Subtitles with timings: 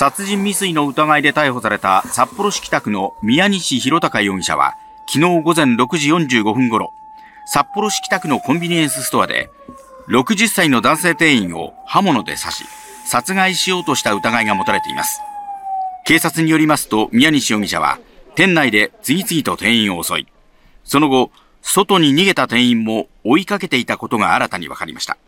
[0.00, 6.94] 殺人未遂の疑いで逮捕された札幌市北区の宮西弘隆容疑者は、昨日午前6時45分頃、
[7.44, 9.50] 札幌市北区のコンビニエンスストアで、
[10.08, 12.64] 60歳の男性店員を刃物で刺し、
[13.04, 15.20] 殺害しようとした疑いが持たれています。
[16.06, 17.98] 警察によりますと、宮西容疑者は、
[18.36, 20.26] 店内で次々と店員を襲い、
[20.82, 21.30] その後、
[21.60, 25.18] 外に逃げた店員も追いかけていたことが新たに分かりました。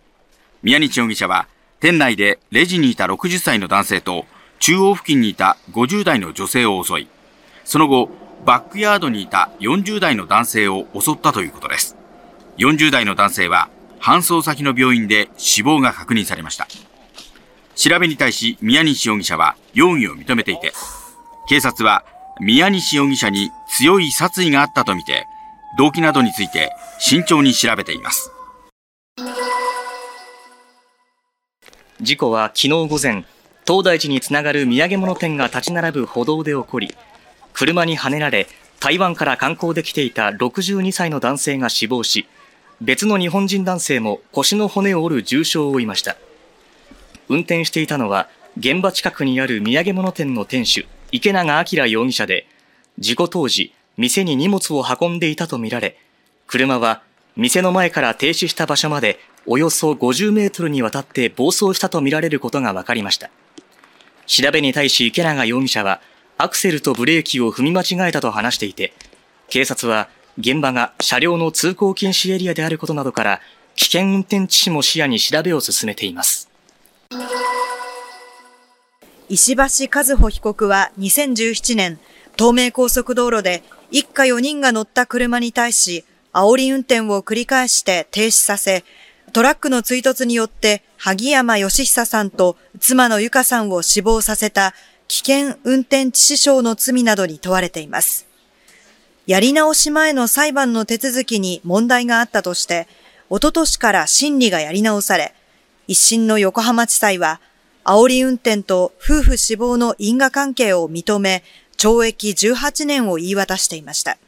[0.63, 1.47] 宮西容疑者は、
[1.79, 4.25] 店内でレジにいた60歳の男性と、
[4.63, 7.09] 中央付近にいた50代の女性を襲い、
[7.65, 8.11] その後、
[8.45, 11.97] バックヤードにいた40代の男性を襲ったということです。
[12.59, 16.69] 40代の男性は搬送先の病院で死亡が確認されました。
[17.75, 20.73] 調べに対し宮西容疑者は容疑を認めていて、
[21.49, 22.05] 警察は
[22.41, 25.27] 宮西容疑者に強い殺意があったとみて、
[25.77, 26.71] 動機などについて
[27.01, 28.31] 慎重に調べています。
[32.01, 33.25] 事故は昨日午前、
[33.67, 36.95] 東大寺につながる土産物店が立ち並ぶ歩道で起こり、
[37.53, 38.49] 車にはねられ、
[38.81, 42.27] 台湾から観光で来ていた62歳の男性が死亡し、
[42.81, 46.17] 別の日本人男性も腰の骨を折る重傷を負いました。
[47.29, 48.29] 運転していたのは、
[48.59, 52.47] 現場近くにある土産物店の店主、池永明容疑者で、
[52.99, 55.97] 事故当時、店に荷物を運んでいたとみられ、
[56.49, 57.03] 車は
[57.37, 63.31] 店の前から停止した場所までおよそ50メートルにわたって暴走したとみられることが分かりました。
[64.27, 66.01] 調べに対し池永容疑者は、
[66.39, 68.93] アクセルとブレーキを踏み間違えたと話していて、
[69.49, 73.41] 警察は現場が車両の通行禁止エリアであることなどから、
[73.77, 76.51] 危険運転致死も視野に調べを進めています。
[79.29, 81.99] 石橋和歩被告は2017年、
[82.37, 88.85] 東名高速道路で一家4人が乗った車に対し、煽り運転を繰り返して停止させ、
[89.33, 94.75] トラックの追突によって萩山義久さんと妻の由香さんを死亡させた
[95.09, 98.27] 危険運転致死傷の罪などに問われています。
[99.27, 102.89] やり直し前の裁判の手続きに問題があったとして、
[103.31, 105.35] おととしから審理がやり直され、
[105.87, 107.41] 一審の横浜地裁は、
[107.85, 111.43] 煽り運転と夫婦死亡の因果関係を認め、
[111.77, 114.19] 懲役18年を言い渡していました。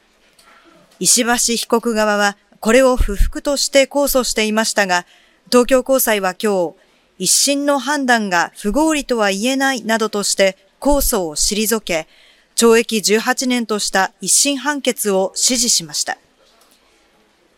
[1.00, 5.04] 石橋被告側は、これを不服として控訴していましたが、
[5.48, 6.74] 東京高裁は今日、
[7.18, 12.08] 一審の判断が不合理とは言えないなどとして控訴を退け、
[12.56, 16.16] 懲役18年とした一審判決を支持しました。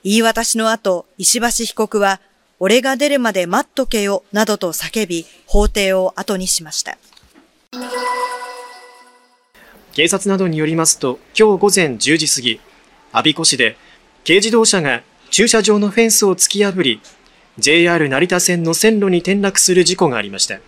[0.02, 2.20] 言い渡しの後、石橋被告は、
[2.58, 6.98] 俺が出るまで待っとけよ、などと叫び、法廷を後にしました。
[9.92, 12.60] 警察などによりますと、今日午前10時過ぎ、
[13.12, 13.76] 我孫子市で、
[14.26, 17.00] 軽自動車が駐車場のフェンスを突き破り、
[17.58, 20.58] JR 成田線の線路に転落する事故がありました。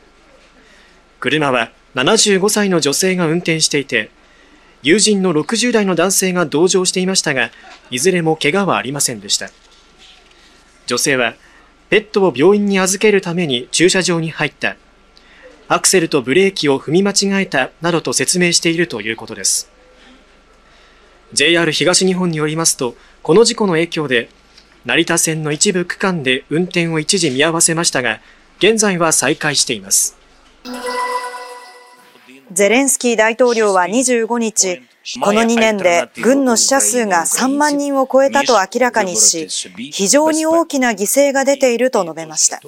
[1.18, 4.10] 車は75歳の女性が運転していて、
[4.82, 7.50] 友人の60代の男性が同乗していましたが、
[7.90, 9.50] いずれも怪我はありませんでした。
[10.86, 11.34] 女性は、
[11.90, 14.76] ペットを病院に預けるために駐車場に入った。
[15.66, 19.68] アクセルとブレーキを踏み間違えたなどと説明しているということです。
[21.32, 22.94] JR 東日本によりますと、
[23.28, 24.30] この事故の影響で、
[24.86, 28.20] 成田線の一部区間で運転を一時見合わせましたが、
[28.56, 30.16] 現在は再開しています。
[32.50, 34.80] ゼレンスキー大統領は25日、
[35.20, 39.46] この2年で軍の死者数が3万人を超えたと明らかにし、
[39.92, 42.62] 非常に大きな犠牲が出ていると述べました。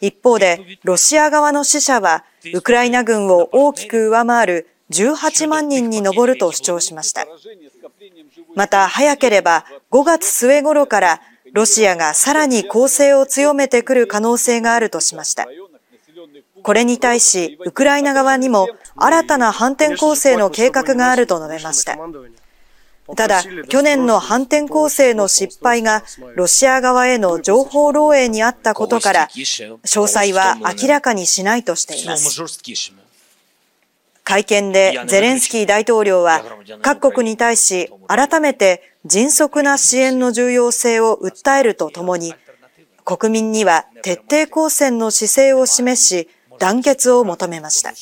[0.00, 2.24] 一方で、ロシア側の死者は、
[2.54, 7.26] ウクライナ軍を大きく上回る18万人に上ると主張しました。
[8.54, 11.20] また、早ければ5月末頃から
[11.52, 15.46] ロシアがさらに攻勢を強めてくる可能性があるとしました。
[16.62, 21.96] これに対し、ウクライナ側にも新たな反転攻勢の計画があると述べました。
[23.16, 26.02] ただ、去年の反転攻勢の失敗が
[26.34, 32.42] ロシア側への情報漏洩にあったことから、詳細は明らかにしないとしています。
[34.28, 36.42] 会見でゼレンスキー大統領は
[36.82, 42.34] 各国に対し改めて迅速な支援の重要性を訴えるとともに
[43.06, 46.28] 国民には徹底抗戦の姿勢を示し
[46.58, 47.94] 団結を求めました。